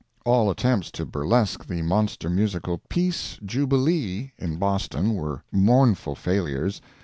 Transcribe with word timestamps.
All 0.25 0.49
attempts 0.49 0.89
to 0.93 1.05
burlesque 1.05 1.63
the 1.67 1.83
monster 1.83 2.27
musical 2.27 2.81
"Peace 2.89 3.37
Jubilee" 3.45 4.31
in 4.39 4.55
Boston 4.57 5.13
were 5.13 5.43
mournful 5.51 6.15
failures. 6.15 6.81